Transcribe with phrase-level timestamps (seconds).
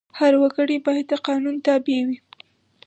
[0.19, 2.17] هر وګړی باید د قانون تابع وي.